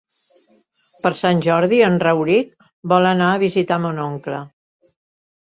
[1.03, 2.49] Per Sant Jordi en Rauric
[2.95, 4.43] vol anar a visitar mon oncle.